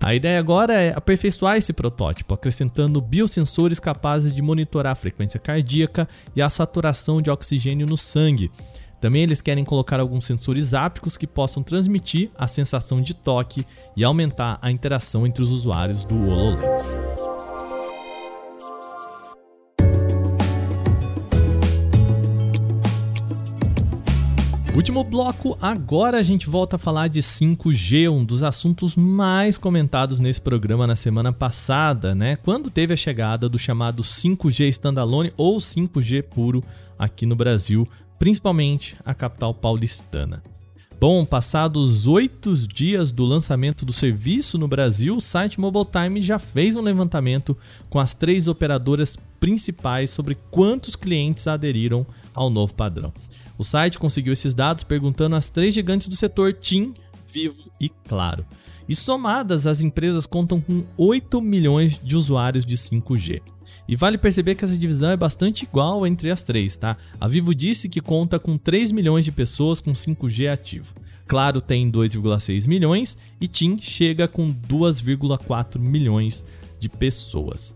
A 0.02 0.16
ideia 0.16 0.40
agora 0.40 0.74
é 0.74 0.94
aperfeiçoar 0.96 1.58
esse 1.58 1.74
protótipo, 1.74 2.34
acrescentando 2.34 3.02
biosensores 3.02 3.80
capazes 3.80 4.32
de 4.32 4.42
monitorar 4.42 4.94
a 4.94 4.96
frequência 4.96 5.40
cardíaca 5.40 6.08
e 6.36 6.42
a 6.42 6.50
saturação 6.50 7.22
de 7.22 7.30
oxigênio 7.30 7.86
no 7.86 7.98
sangue. 7.98 8.50
Também 9.00 9.24
eles 9.24 9.42
querem 9.42 9.64
colocar 9.64 10.00
alguns 10.00 10.26
sensores 10.26 10.74
ápticos 10.74 11.18
que 11.18 11.26
possam 11.26 11.64
transmitir 11.64 12.30
a 12.38 12.48
sensação 12.48 13.02
de 13.02 13.14
toque 13.14 13.66
e 13.96 14.04
aumentar 14.04 14.60
a 14.62 14.70
interação 14.70 15.26
entre 15.26 15.42
os 15.42 15.52
usuários 15.52 16.04
do 16.04 16.16
HoloLens. 16.16 16.98
Último 24.76 25.04
bloco, 25.04 25.58
agora 25.62 26.18
a 26.18 26.24
gente 26.24 26.50
volta 26.50 26.78
a 26.78 26.80
falar 26.80 27.10
de 27.10 27.22
5G, 27.22 28.10
um 28.10 28.24
dos 28.24 28.44
assuntos 28.44 28.96
mais 28.96 29.58
comentados 29.58 30.20
nesse 30.20 30.40
programa 30.40 30.88
na 30.88 30.96
semana 30.96 31.34
passada, 31.34 32.16
né? 32.16 32.38
Quando 32.38 32.70
teve 32.70 32.94
a 32.94 32.98
chegada 32.98 33.50
do 33.50 33.60
chamado 33.60 34.02
5G 34.02 34.70
standalone 34.70 35.34
ou 35.36 35.58
5G 35.58 36.24
puro 36.24 36.64
aqui 36.98 37.26
no 37.26 37.36
Brasil, 37.36 37.86
principalmente 38.20 38.98
a 39.04 39.14
capital 39.14 39.54
paulistana. 39.54 40.44
Bom, 41.00 41.26
passados 41.26 42.08
oito 42.08 42.54
dias 42.68 43.14
do 43.14 43.24
lançamento 43.24 43.86
do 43.86 43.94
serviço 43.94 44.58
no 44.58 44.68
Brasil, 44.68 45.16
o 45.16 45.22
site 45.22 45.58
Mobile 45.58 45.86
Time 45.86 46.22
já 46.22 46.38
fez 46.38 46.76
um 46.76 46.82
levantamento 46.82 47.58
com 47.90 48.00
as 48.00 48.14
três 48.14 48.50
operadoras 48.50 49.16
principais 49.40 50.10
sobre 50.10 50.36
quantos 50.52 50.98
clientes 50.98 51.48
aderiram 51.48 52.06
ao 52.34 52.50
novo 52.50 52.76
padrão. 52.76 53.14
O 53.58 53.64
site 53.64 53.98
conseguiu 53.98 54.34
esses 54.34 54.54
dados 54.54 54.84
perguntando 54.84 55.38
às 55.38 55.50
três 55.50 55.74
gigantes 55.74 56.10
do 56.10 56.16
setor 56.18 56.54
TIM, 56.54 56.94
Vivo 57.26 57.72
e 57.80 57.88
Claro. 57.88 58.46
E 58.90 58.96
somadas, 58.96 59.68
as 59.68 59.82
empresas 59.82 60.26
contam 60.26 60.60
com 60.60 60.84
8 60.98 61.40
milhões 61.40 62.02
de 62.04 62.16
usuários 62.16 62.66
de 62.66 62.76
5G. 62.76 63.40
E 63.88 63.96
vale 63.96 64.18
perceber 64.18 64.56
que 64.56 64.66
essa 64.66 64.76
divisão 64.76 65.12
é 65.12 65.18
bastante 65.18 65.64
igual 65.64 66.08
entre 66.08 66.32
as 66.32 66.42
três, 66.42 66.76
tá? 66.76 66.98
A 67.22 67.28
Vivo 67.28 67.54
disse 67.54 67.88
que 67.88 68.02
conta 68.02 68.40
com 68.40 68.58
3 68.58 68.92
milhões 68.92 69.24
de 69.24 69.32
pessoas 69.32 69.80
com 69.80 69.94
5G 69.94 70.52
ativo. 70.52 70.96
Claro 71.28 71.62
tem 71.62 71.92
2,6 71.92 72.68
milhões 72.68 73.16
e 73.40 73.48
TIM 73.48 73.78
chega 73.80 74.28
com 74.28 74.52
2,4 74.52 75.78
milhões 75.78 76.44
de 76.80 76.90
pessoas. 76.90 77.76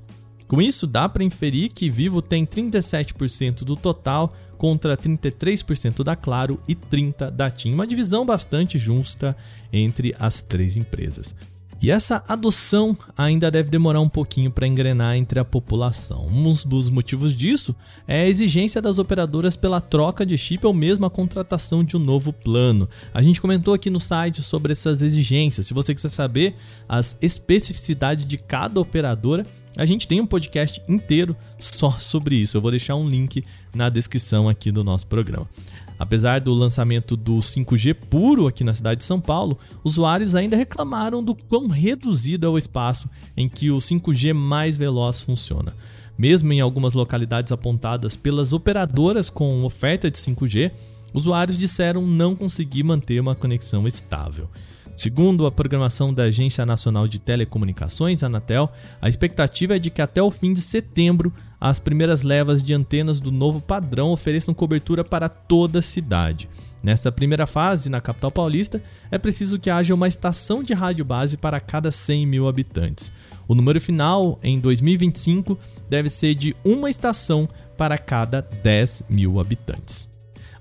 Com 0.54 0.62
isso, 0.62 0.86
dá 0.86 1.10
para 1.10 1.24
inferir 1.24 1.70
que 1.70 1.90
Vivo 1.90 2.22
tem 2.22 2.46
37% 2.46 3.64
do 3.64 3.76
total 3.76 4.36
contra 4.56 4.96
33% 4.96 6.04
da 6.04 6.16
Claro 6.16 6.60
e 6.70 6.76
30% 6.76 7.32
da 7.32 7.50
TIM, 7.50 7.74
uma 7.74 7.88
divisão 7.88 8.24
bastante 8.24 8.78
justa 8.78 9.36
entre 9.74 10.16
as 10.20 10.44
três 10.44 10.78
empresas. 10.78 11.34
E 11.82 11.90
essa 11.90 12.24
adoção 12.28 12.96
ainda 13.18 13.50
deve 13.50 13.72
demorar 13.72 14.00
um 14.00 14.08
pouquinho 14.08 14.52
para 14.52 14.68
engrenar 14.68 15.18
entre 15.18 15.40
a 15.40 15.44
população. 15.44 16.28
Um 16.28 16.54
dos 16.68 16.88
motivos 16.88 17.36
disso 17.36 17.76
é 18.08 18.22
a 18.22 18.30
exigência 18.30 18.80
das 18.80 19.00
operadoras 19.00 19.56
pela 19.56 19.82
troca 19.82 20.24
de 20.24 20.38
chip 20.38 20.68
ou 20.68 20.74
mesmo 20.74 21.04
a 21.04 21.10
contratação 21.10 21.84
de 21.84 21.98
um 21.98 22.00
novo 22.00 22.32
plano. 22.32 22.88
A 23.12 23.24
gente 23.24 23.42
comentou 23.42 23.74
aqui 23.74 23.90
no 23.90 24.00
site 24.00 24.44
sobre 24.44 24.72
essas 24.72 25.02
exigências. 25.02 25.66
Se 25.66 25.74
você 25.74 25.96
quiser 25.96 26.10
saber 26.10 26.56
as 26.88 27.18
especificidades 27.24 28.28
de 28.28 28.38
cada 28.38 28.80
operadora, 28.80 29.48
a 29.76 29.86
gente 29.86 30.08
tem 30.08 30.22
um 30.22 30.26
podcast 30.26 30.82
inteiro 30.88 31.36
só 31.58 31.92
sobre 31.92 32.36
isso. 32.36 32.58
Eu 32.58 32.62
vou 32.62 32.72
deixar 32.72 32.96
um 32.96 33.08
link 33.08 33.44
na 33.76 33.90
descrição 33.90 34.48
aqui 34.48 34.72
do 34.72 34.84
nosso 34.84 35.08
programa. 35.08 35.50
Apesar 35.98 36.42
do 36.42 36.54
lançamento 36.54 37.16
do 37.16 37.38
5G 37.38 37.94
puro 37.94 38.48
aqui 38.48 38.64
na 38.64 38.74
cidade 38.74 39.00
de 39.00 39.06
São 39.06 39.22
Paulo, 39.22 39.58
usuários 39.84 40.36
ainda 40.36 40.58
reclamaram 40.58 41.24
do 41.24 41.36
quão 41.36 41.68
reduzido 41.68 42.46
é 42.46 42.50
o 42.50 42.58
espaço 42.58 43.10
em 43.38 43.48
que 43.48 43.72
o 43.72 43.78
5G 43.78 44.34
mais 44.34 44.76
veloz 44.76 45.22
funciona. 45.22 45.74
Mesmo 46.18 46.52
em 46.54 46.62
algumas 46.62 46.94
localidades 46.94 47.52
apontadas 47.52 48.16
pelas 48.16 48.54
operadoras 48.54 49.30
com 49.30 49.64
oferta 49.64 50.12
de 50.12 50.18
5G, 50.18 50.72
usuários 51.14 51.58
disseram 51.58 52.06
não 52.06 52.36
conseguir 52.36 52.84
manter 52.84 53.20
uma 53.20 53.36
conexão 53.36 53.88
estável. 53.88 54.50
Segundo 54.96 55.46
a 55.46 55.52
programação 55.52 56.14
da 56.14 56.24
Agência 56.24 56.66
Nacional 56.66 57.08
de 57.08 57.20
Telecomunicações, 57.20 58.24
Anatel, 58.24 58.72
a 59.02 59.10
expectativa 59.10 59.76
é 59.76 59.80
de 59.80 59.90
que 59.90 60.02
até 60.02 60.22
o 60.22 60.30
fim 60.30 60.54
de 60.54 60.62
setembro 60.62 61.34
as 61.60 61.80
primeiras 61.80 62.24
levas 62.24 62.64
de 62.64 62.74
antenas 62.74 63.20
do 63.20 63.32
novo 63.32 63.60
padrão 63.62 64.12
ofereçam 64.12 64.54
cobertura 64.54 65.04
para 65.04 65.30
toda 65.30 65.80
a 65.80 65.82
cidade. 65.82 66.48
Nessa 66.84 67.10
primeira 67.10 67.48
fase, 67.48 67.90
na 67.90 68.02
capital 68.02 68.30
paulista, 68.30 68.84
é 69.10 69.18
preciso 69.18 69.58
que 69.58 69.70
haja 69.70 69.94
uma 69.94 70.08
estação 70.08 70.62
de 70.62 70.74
rádio 70.74 71.06
base 71.06 71.38
para 71.38 71.62
cada 71.62 71.90
100 71.90 72.28
mil 72.28 72.48
habitantes. 72.50 73.14
O 73.48 73.56
número 73.56 73.80
final, 73.80 74.38
em 74.44 74.60
2025, 74.60 75.58
deve 75.90 76.10
ser 76.10 76.36
de 76.36 76.54
uma 76.64 76.90
estação 76.90 77.48
para 77.78 77.98
cada 77.98 78.42
10 78.42 79.06
mil 79.10 79.40
habitantes. 79.40 80.13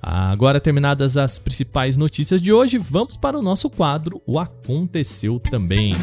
Agora 0.05 0.59
terminadas 0.59 1.17
as 1.17 1.39
principais 1.39 1.97
notícias 1.97 2.43
de 2.43 2.53
hoje, 2.53 2.77
vamos 2.77 3.17
para 3.17 3.39
o 3.39 3.43
nosso 3.43 3.71
quadro 3.71 4.21
O 4.27 4.37
Aconteceu 4.37 5.39
Também. 5.39 5.95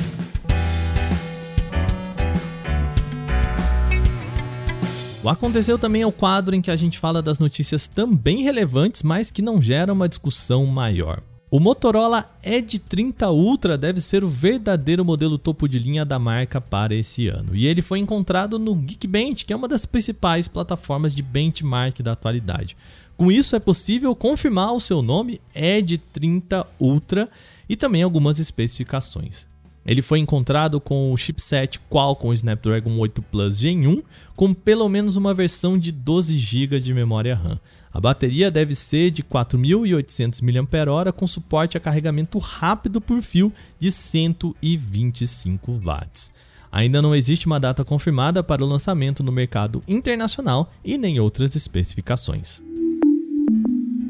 O 5.21 5.27
Aconteceu 5.27 5.77
também 5.77 6.03
é 6.03 6.07
o 6.07 6.13
quadro 6.13 6.55
em 6.55 6.61
que 6.61 6.71
a 6.71 6.77
gente 6.77 6.97
fala 6.97 7.21
das 7.21 7.39
notícias 7.39 7.87
também 7.87 8.41
relevantes, 8.41 9.03
mas 9.03 9.29
que 9.29 9.41
não 9.41 9.61
geram 9.61 9.93
uma 9.93 10.07
discussão 10.07 10.65
maior. 10.65 11.21
O 11.51 11.59
Motorola 11.59 12.31
Edge 12.41 12.79
30 12.79 13.29
Ultra 13.31 13.77
deve 13.77 13.99
ser 13.99 14.23
o 14.23 14.29
verdadeiro 14.29 15.03
modelo 15.03 15.37
topo 15.37 15.67
de 15.67 15.77
linha 15.77 16.05
da 16.05 16.17
marca 16.17 16.61
para 16.61 16.95
esse 16.95 17.27
ano. 17.27 17.53
E 17.53 17.65
ele 17.65 17.81
foi 17.81 17.99
encontrado 17.99 18.57
no 18.57 18.75
Geekbench, 18.75 19.43
que 19.43 19.51
é 19.51 19.55
uma 19.55 19.67
das 19.67 19.85
principais 19.85 20.47
plataformas 20.47 21.13
de 21.13 21.21
benchmark 21.21 22.01
da 22.01 22.13
atualidade. 22.13 22.77
Com 23.19 23.29
isso, 23.29 23.53
é 23.53 23.59
possível 23.59 24.15
confirmar 24.15 24.71
o 24.71 24.79
seu 24.79 25.01
nome 25.01 25.41
Edge 25.53 25.97
30 25.97 26.65
Ultra 26.79 27.29
e 27.67 27.75
também 27.75 28.01
algumas 28.01 28.39
especificações. 28.39 29.45
Ele 29.85 30.01
foi 30.01 30.19
encontrado 30.19 30.79
com 30.79 31.11
o 31.11 31.17
chipset 31.17 31.81
Qualcomm 31.89 32.31
Snapdragon 32.31 32.97
8 32.97 33.21
Plus 33.23 33.57
Gen 33.57 33.87
1 33.87 34.03
com 34.37 34.53
pelo 34.53 34.87
menos 34.87 35.17
uma 35.17 35.33
versão 35.33 35.77
de 35.77 35.91
12 35.91 36.37
GB 36.37 36.79
de 36.79 36.93
memória 36.93 37.35
RAM. 37.35 37.59
A 37.91 37.99
bateria 37.99 38.49
deve 38.49 38.73
ser 38.73 39.11
de 39.11 39.21
4.800 39.21 40.41
mAh 40.41 41.11
com 41.11 41.27
suporte 41.27 41.75
a 41.75 41.79
carregamento 41.81 42.37
rápido 42.37 43.01
por 43.01 43.21
fio 43.21 43.51
de 43.77 43.91
125 43.91 45.77
watts. 45.83 46.31
Ainda 46.71 47.01
não 47.01 47.13
existe 47.13 47.47
uma 47.47 47.59
data 47.59 47.83
confirmada 47.83 48.41
para 48.41 48.63
o 48.63 48.67
lançamento 48.67 49.21
no 49.21 49.31
mercado 49.33 49.83
internacional 49.89 50.71
e 50.85 50.97
nem 50.97 51.19
outras 51.19 51.53
especificações. 51.53 52.63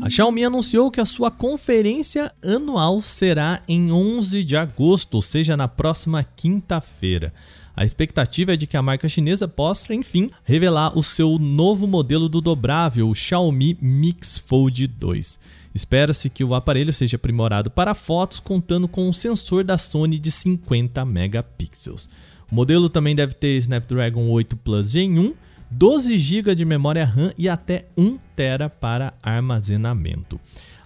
A 0.01 0.09
Xiaomi 0.09 0.45
anunciou 0.45 0.89
que 0.89 1.01
a 1.01 1.05
sua 1.05 1.29
conferência 1.29 2.31
anual 2.41 3.01
será 3.01 3.61
em 3.67 3.91
11 3.91 4.45
de 4.45 4.55
agosto, 4.55 5.15
ou 5.15 5.21
seja, 5.21 5.57
na 5.57 5.67
próxima 5.67 6.23
quinta-feira. 6.23 7.33
A 7.75 7.83
expectativa 7.83 8.53
é 8.53 8.55
de 8.55 8.65
que 8.65 8.77
a 8.77 8.81
marca 8.81 9.09
chinesa 9.09 9.45
possa, 9.45 9.93
enfim, 9.93 10.29
revelar 10.45 10.97
o 10.97 11.03
seu 11.03 11.37
novo 11.37 11.85
modelo 11.85 12.29
do 12.29 12.39
dobrável, 12.39 13.09
o 13.09 13.15
Xiaomi 13.15 13.77
Mix 13.81 14.37
Fold 14.37 14.87
2. 14.87 15.37
Espera-se 15.75 16.29
que 16.29 16.45
o 16.45 16.55
aparelho 16.55 16.93
seja 16.93 17.17
aprimorado 17.17 17.69
para 17.69 17.93
fotos, 17.93 18.39
contando 18.39 18.87
com 18.87 19.07
um 19.07 19.13
sensor 19.13 19.65
da 19.65 19.77
Sony 19.77 20.17
de 20.17 20.31
50 20.31 21.03
megapixels. 21.03 22.09
O 22.49 22.55
modelo 22.55 22.89
também 22.89 23.15
deve 23.15 23.33
ter 23.33 23.57
Snapdragon 23.57 24.29
8 24.29 24.55
Plus 24.55 24.91
Gen 24.91 25.19
1 25.19 25.33
12 25.71 26.17
GB 26.17 26.55
de 26.55 26.65
memória 26.65 27.05
RAM 27.05 27.31
e 27.37 27.47
até 27.47 27.87
1 27.95 28.17
TB 28.35 28.69
para 28.79 29.13
armazenamento. 29.21 30.39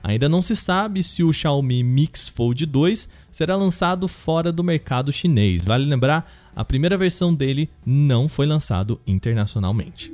Ainda 0.04 0.28
não 0.28 0.42
se 0.42 0.56
sabe 0.56 1.02
se 1.02 1.24
o 1.24 1.32
Xiaomi 1.32 1.82
Mix 1.82 2.28
Fold 2.28 2.66
2 2.66 3.08
será 3.32 3.56
lançado 3.56 4.08
fora 4.10 4.52
do 4.52 4.62
mercado 4.62 5.14
chinês. 5.14 5.64
Vale 5.64 5.86
lembrar, 5.86 6.30
a 6.54 6.66
primeira 6.66 6.98
versão 6.98 7.34
dele 7.34 7.70
não 7.86 8.28
foi 8.28 8.46
lançado 8.46 9.00
internacionalmente. 9.08 10.12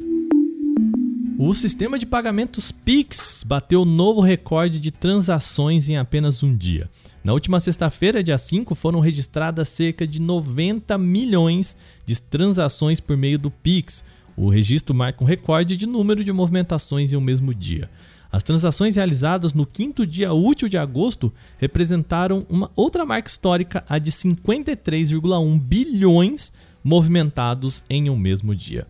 O 1.41 1.53
sistema 1.53 1.97
de 1.97 2.05
pagamentos 2.05 2.71
Pix 2.71 3.43
bateu 3.47 3.85
novo 3.85 4.19
recorde 4.19 4.79
de 4.79 4.91
transações 4.91 5.89
em 5.89 5.97
apenas 5.97 6.43
um 6.43 6.53
dia. 6.55 6.89
Na 7.23 7.33
última 7.33 7.59
sexta-feira, 7.59 8.21
dia 8.21 8.37
5, 8.37 8.75
foram 8.75 8.99
registradas 8.99 9.69
cerca 9.69 10.05
de 10.05 10.21
90 10.21 10.97
milhões 10.97 11.77
de 12.05 12.21
transações 12.21 12.99
por 12.99 13.15
meio 13.15 13.39
do 13.39 13.49
Pix, 13.49 14.03
o 14.39 14.49
registro 14.49 14.95
marca 14.95 15.21
um 15.21 15.27
recorde 15.27 15.75
de 15.75 15.85
número 15.85 16.23
de 16.23 16.31
movimentações 16.31 17.11
em 17.11 17.17
um 17.17 17.21
mesmo 17.21 17.53
dia. 17.53 17.89
As 18.31 18.41
transações 18.41 18.95
realizadas 18.95 19.53
no 19.53 19.65
quinto 19.65 20.07
dia 20.07 20.31
útil 20.31 20.69
de 20.69 20.77
agosto 20.77 21.33
representaram 21.57 22.45
uma 22.47 22.71
outra 22.75 23.05
marca 23.05 23.27
histórica, 23.27 23.83
a 23.89 23.99
de 23.99 24.11
53,1 24.11 25.59
bilhões 25.59 26.53
movimentados 26.81 27.83
em 27.89 28.09
um 28.09 28.15
mesmo 28.15 28.55
dia. 28.55 28.87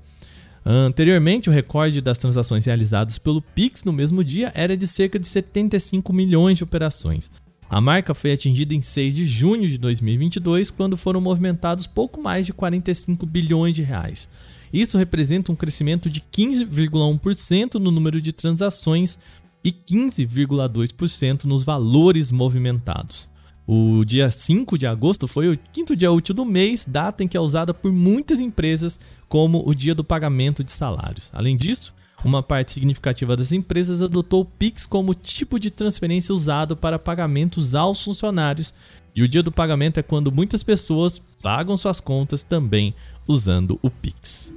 Anteriormente, 0.64 1.50
o 1.50 1.54
recorde 1.54 2.00
das 2.00 2.18
transações 2.20 2.66
realizadas 2.66 3.18
pelo 3.18 3.42
Pix 3.42 3.84
no 3.84 3.94
mesmo 3.94 4.24
dia 4.24 4.52
era 4.54 4.78
de 4.78 4.86
cerca 4.86 5.18
de 5.18 5.28
75 5.28 6.14
milhões 6.14 6.58
de 6.60 6.64
operações. 6.64 7.32
A 7.68 7.82
marca 7.82 8.14
foi 8.14 8.34
atingida 8.34 8.76
em 8.76 8.82
6 8.82 9.16
de 9.16 9.26
junho 9.26 9.68
de 9.68 9.80
2022, 9.80 10.70
quando 10.70 10.98
foram 10.98 11.22
movimentados 11.22 11.88
pouco 11.88 12.22
mais 12.22 12.46
de 12.46 12.54
45 12.54 13.26
bilhões 13.26 13.74
de 13.74 13.82
reais. 13.82 14.30
Isso 14.72 14.98
representa 14.98 15.52
um 15.52 15.56
crescimento 15.56 16.10
de 16.10 16.22
15,1% 16.22 17.76
no 17.76 17.92
número 17.92 18.22
de 18.22 18.32
transações 18.32 19.18
e 19.64 19.72
15,2% 19.72 21.46
nos 21.46 21.64
valores 21.64 22.32
movimentados. 22.32 23.28
O 23.68 24.04
dia 24.04 24.32
5 24.32 24.78
de 24.78 24.88
agosto 24.88 25.28
foi 25.28 25.54
o 25.54 25.60
quinto 25.72 25.96
dia 25.96 26.12
útil 26.12 26.34
do 26.34 26.44
mês, 26.44 26.86
data 26.88 27.24
em 27.24 27.28
que 27.28 27.38
é 27.38 27.40
usada 27.40 27.74
por 27.74 27.92
muitas 27.92 28.40
empresas 28.40 29.00
como 29.28 29.62
o 29.68 29.76
dia 29.76 29.94
do 29.94 30.04
pagamento 30.04 30.64
de 30.64 30.72
salários. 30.72 31.30
Além 31.34 31.56
disso, 31.56 31.94
uma 32.26 32.42
parte 32.42 32.72
significativa 32.72 33.38
das 33.38 33.52
empresas 33.52 34.02
adotou 34.02 34.42
o 34.42 34.46
Pix 34.46 34.86
como 34.86 35.14
tipo 35.14 35.60
de 35.60 35.70
transferência 35.70 36.34
usado 36.34 36.76
para 36.76 36.98
pagamentos 36.98 37.76
aos 37.76 38.04
funcionários, 38.04 38.74
e 39.16 39.22
o 39.22 39.28
dia 39.28 39.44
do 39.44 39.52
pagamento 39.52 40.00
é 40.00 40.04
quando 40.04 40.32
muitas 40.32 40.64
pessoas 40.64 41.22
pagam 41.42 41.78
suas 41.78 42.00
contas 42.00 42.44
também 42.44 42.94
usando 43.30 43.80
o 43.84 43.92
Pix. 43.92 44.52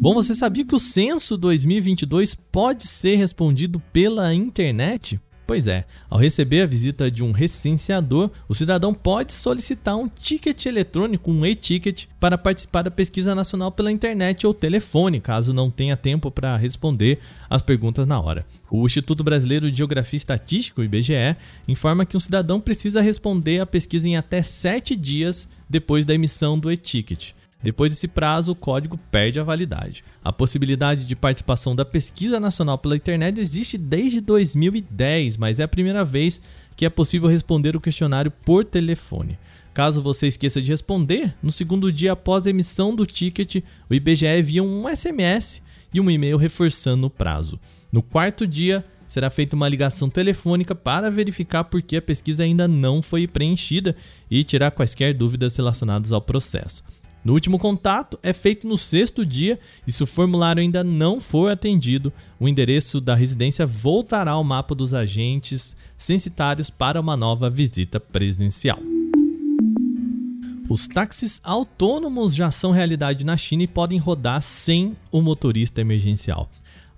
Bom, 0.00 0.12
você 0.12 0.34
sabia 0.34 0.66
que 0.66 0.76
o 0.76 0.78
censo 0.78 1.36
2022 1.38 2.34
pode 2.34 2.86
ser 2.86 3.16
respondido 3.16 3.80
pela 3.92 4.32
internet? 4.34 5.18
Pois 5.48 5.66
é, 5.66 5.86
ao 6.10 6.18
receber 6.18 6.60
a 6.60 6.66
visita 6.66 7.10
de 7.10 7.24
um 7.24 7.32
recenseador, 7.32 8.30
o 8.46 8.54
cidadão 8.54 8.92
pode 8.92 9.32
solicitar 9.32 9.96
um 9.96 10.06
ticket 10.06 10.66
eletrônico, 10.66 11.30
um 11.30 11.46
e-ticket, 11.46 12.04
para 12.20 12.36
participar 12.36 12.82
da 12.82 12.90
pesquisa 12.90 13.34
nacional 13.34 13.72
pela 13.72 13.90
internet 13.90 14.46
ou 14.46 14.52
telefone, 14.52 15.22
caso 15.22 15.54
não 15.54 15.70
tenha 15.70 15.96
tempo 15.96 16.30
para 16.30 16.54
responder 16.54 17.18
as 17.48 17.62
perguntas 17.62 18.06
na 18.06 18.20
hora. 18.20 18.44
O 18.70 18.84
Instituto 18.84 19.24
Brasileiro 19.24 19.70
de 19.70 19.78
Geografia 19.78 20.16
e 20.16 20.18
Estatística, 20.18 20.82
o 20.82 20.84
IBGE, 20.84 21.34
informa 21.66 22.04
que 22.04 22.14
um 22.14 22.20
cidadão 22.20 22.60
precisa 22.60 23.00
responder 23.00 23.60
a 23.60 23.66
pesquisa 23.66 24.06
em 24.06 24.18
até 24.18 24.42
7 24.42 24.94
dias 24.94 25.48
depois 25.66 26.04
da 26.04 26.12
emissão 26.12 26.58
do 26.58 26.70
e-ticket. 26.70 27.32
Depois 27.62 27.90
desse 27.90 28.06
prazo, 28.06 28.52
o 28.52 28.56
código 28.56 28.98
perde 29.10 29.40
a 29.40 29.44
validade. 29.44 30.04
A 30.22 30.32
possibilidade 30.32 31.04
de 31.04 31.16
participação 31.16 31.74
da 31.74 31.84
pesquisa 31.84 32.38
nacional 32.38 32.78
pela 32.78 32.96
internet 32.96 33.40
existe 33.40 33.76
desde 33.76 34.20
2010, 34.20 35.36
mas 35.36 35.58
é 35.58 35.64
a 35.64 35.68
primeira 35.68 36.04
vez 36.04 36.40
que 36.76 36.86
é 36.86 36.90
possível 36.90 37.28
responder 37.28 37.74
o 37.74 37.80
questionário 37.80 38.30
por 38.30 38.64
telefone. 38.64 39.36
Caso 39.74 40.02
você 40.02 40.28
esqueça 40.28 40.62
de 40.62 40.70
responder, 40.70 41.34
no 41.42 41.50
segundo 41.50 41.92
dia 41.92 42.12
após 42.12 42.46
a 42.46 42.50
emissão 42.50 42.94
do 42.94 43.04
ticket, 43.04 43.62
o 43.90 43.94
IBGE 43.94 44.26
envia 44.26 44.62
um 44.62 44.88
SMS 44.88 45.60
e 45.92 46.00
um 46.00 46.10
e-mail 46.10 46.36
reforçando 46.36 47.06
o 47.06 47.10
prazo. 47.10 47.58
No 47.90 48.02
quarto 48.02 48.46
dia, 48.46 48.84
será 49.06 49.30
feita 49.30 49.56
uma 49.56 49.68
ligação 49.68 50.08
telefônica 50.08 50.74
para 50.74 51.10
verificar 51.10 51.64
por 51.64 51.80
que 51.80 51.96
a 51.96 52.02
pesquisa 52.02 52.44
ainda 52.44 52.68
não 52.68 53.02
foi 53.02 53.26
preenchida 53.26 53.96
e 54.30 54.44
tirar 54.44 54.70
quaisquer 54.70 55.14
dúvidas 55.14 55.56
relacionadas 55.56 56.12
ao 56.12 56.20
processo. 56.20 56.84
No 57.24 57.32
último 57.32 57.58
contato 57.58 58.18
é 58.22 58.32
feito 58.32 58.66
no 58.66 58.76
sexto 58.76 59.26
dia 59.26 59.58
e 59.86 59.92
se 59.92 60.02
o 60.02 60.06
formulário 60.06 60.62
ainda 60.62 60.84
não 60.84 61.20
for 61.20 61.50
atendido, 61.50 62.12
o 62.38 62.48
endereço 62.48 63.00
da 63.00 63.14
residência 63.14 63.66
voltará 63.66 64.32
ao 64.32 64.44
mapa 64.44 64.74
dos 64.74 64.94
agentes 64.94 65.76
censitários 65.96 66.70
para 66.70 67.00
uma 67.00 67.16
nova 67.16 67.50
visita 67.50 67.98
presencial. 67.98 68.78
Os 70.68 70.86
táxis 70.86 71.40
autônomos 71.44 72.34
já 72.34 72.50
são 72.50 72.72
realidade 72.72 73.24
na 73.24 73.38
China 73.38 73.62
e 73.62 73.66
podem 73.66 73.98
rodar 73.98 74.42
sem 74.42 74.94
o 75.10 75.22
motorista 75.22 75.80
emergencial. 75.80 76.48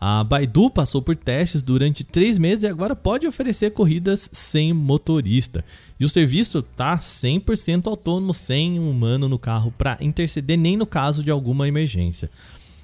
A 0.03 0.25
Baidu 0.25 0.71
passou 0.71 1.03
por 1.03 1.15
testes 1.15 1.61
durante 1.61 2.03
três 2.03 2.39
meses 2.39 2.65
e 2.65 2.67
agora 2.67 2.97
pode 2.97 3.27
oferecer 3.27 3.73
corridas 3.73 4.31
sem 4.33 4.73
motorista. 4.73 5.63
E 5.99 6.07
o 6.07 6.09
serviço 6.09 6.61
está 6.61 6.97
100% 6.97 7.87
autônomo, 7.87 8.33
sem 8.33 8.81
um 8.81 8.91
humano 8.91 9.29
no 9.29 9.39
carro 9.39 9.71
para 9.77 9.99
interceder 10.01 10.57
nem 10.57 10.75
no 10.75 10.87
caso 10.87 11.23
de 11.23 11.31
alguma 11.31 11.69
emergência. 11.69 12.31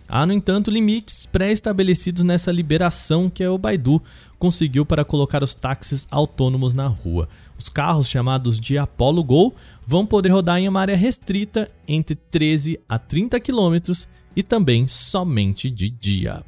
Há, 0.07 0.27
no 0.27 0.35
entanto, 0.35 0.71
limites 0.71 1.25
pré-estabelecidos 1.25 2.23
nessa 2.23 2.53
liberação 2.53 3.31
que 3.31 3.45
o 3.47 3.57
Baidu 3.57 4.03
conseguiu 4.39 4.85
para 4.85 5.03
colocar 5.03 5.43
os 5.43 5.55
táxis 5.55 6.07
autônomos 6.11 6.75
na 6.75 6.87
rua. 6.87 7.31
Os 7.59 7.71
carros 7.71 8.11
chamados 8.11 8.61
de 8.61 8.77
Apollo 8.77 9.25
Go 9.25 9.55
vão 9.87 10.05
poder 10.05 10.29
rodar 10.29 10.59
em 10.59 10.69
uma 10.69 10.83
área 10.83 10.97
restrita 10.97 11.71
entre 11.89 12.15
13 12.15 12.79
a 12.87 12.99
30 12.99 13.41
quilômetros 13.41 14.07
e 14.37 14.43
também 14.43 14.87
somente 14.87 15.71
de 15.71 15.89
dia. 15.89 16.45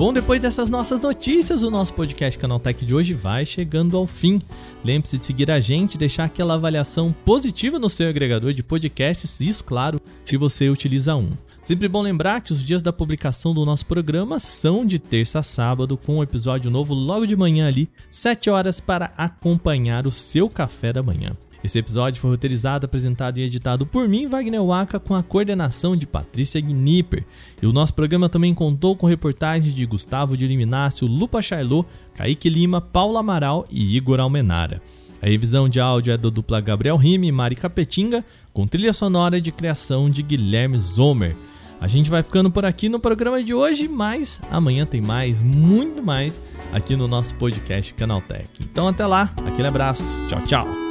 Bom, 0.00 0.14
depois 0.14 0.40
dessas 0.40 0.70
nossas 0.70 0.98
notícias, 0.98 1.62
o 1.62 1.70
nosso 1.70 1.92
podcast 1.92 2.38
Canaltech 2.38 2.86
de 2.86 2.94
hoje 2.94 3.12
vai 3.12 3.44
chegando 3.44 3.98
ao 3.98 4.06
fim. 4.06 4.40
Lembre-se 4.82 5.18
de 5.18 5.26
seguir 5.26 5.50
a 5.50 5.60
gente, 5.60 5.98
deixar 5.98 6.24
aquela 6.24 6.54
avaliação 6.54 7.14
positiva 7.22 7.78
no 7.78 7.90
seu 7.90 8.08
agregador 8.08 8.54
de 8.54 8.62
podcasts, 8.62 9.42
isso, 9.42 9.62
claro, 9.62 10.00
se 10.24 10.38
você 10.38 10.70
utiliza 10.70 11.14
um. 11.16 11.32
Sempre 11.62 11.86
bom 11.86 12.00
lembrar 12.00 12.40
que 12.40 12.50
os 12.50 12.64
dias 12.64 12.80
da 12.80 12.94
publicação 12.94 13.52
do 13.52 13.66
nosso 13.66 13.84
programa 13.84 14.40
são 14.40 14.86
de 14.86 14.98
terça 14.98 15.40
a 15.40 15.42
sábado, 15.42 15.98
com 15.98 16.16
um 16.16 16.22
episódio 16.22 16.70
novo 16.70 16.94
logo 16.94 17.26
de 17.26 17.36
manhã 17.36 17.68
ali, 17.68 17.86
7 18.08 18.48
horas 18.48 18.80
para 18.80 19.12
acompanhar 19.18 20.06
o 20.06 20.10
seu 20.10 20.48
café 20.48 20.94
da 20.94 21.02
manhã. 21.02 21.36
Esse 21.62 21.78
episódio 21.78 22.20
foi 22.20 22.30
roteirizado, 22.30 22.86
apresentado 22.86 23.38
e 23.38 23.42
editado 23.42 23.84
por 23.84 24.08
mim, 24.08 24.26
Wagner 24.26 24.64
Waka, 24.64 24.98
com 24.98 25.14
a 25.14 25.22
coordenação 25.22 25.94
de 25.94 26.06
Patrícia 26.06 26.60
Gnipper. 26.60 27.24
E 27.60 27.66
o 27.66 27.72
nosso 27.72 27.92
programa 27.92 28.28
também 28.28 28.54
contou 28.54 28.96
com 28.96 29.06
reportagens 29.06 29.74
de 29.74 29.84
Gustavo 29.84 30.36
de 30.36 30.46
Liminácio, 30.46 31.06
Lupa 31.06 31.42
Charlot, 31.42 31.86
Kaique 32.14 32.48
Lima, 32.48 32.80
Paula 32.80 33.20
Amaral 33.20 33.66
e 33.70 33.96
Igor 33.96 34.20
Almenara. 34.20 34.80
A 35.22 35.26
revisão 35.26 35.68
de 35.68 35.78
áudio 35.78 36.14
é 36.14 36.16
do 36.16 36.30
dupla 36.30 36.60
Gabriel 36.62 36.96
Rime 36.96 37.28
e 37.28 37.32
Mari 37.32 37.54
Capetinga, 37.54 38.24
com 38.54 38.66
trilha 38.66 38.92
sonora 38.92 39.38
de 39.38 39.52
criação 39.52 40.08
de 40.08 40.22
Guilherme 40.22 40.80
Zomer. 40.80 41.36
A 41.78 41.88
gente 41.88 42.10
vai 42.10 42.22
ficando 42.22 42.50
por 42.50 42.64
aqui 42.64 42.88
no 42.88 43.00
programa 43.00 43.42
de 43.42 43.54
hoje, 43.54 43.88
mas 43.88 44.40
amanhã 44.50 44.84
tem 44.84 45.00
mais, 45.00 45.40
muito 45.40 46.02
mais, 46.02 46.40
aqui 46.72 46.96
no 46.96 47.08
nosso 47.08 47.34
podcast 47.34 47.92
Canaltech. 47.94 48.48
Então 48.60 48.88
até 48.88 49.06
lá, 49.06 49.32
aquele 49.46 49.68
abraço, 49.68 50.18
tchau, 50.28 50.42
tchau. 50.42 50.89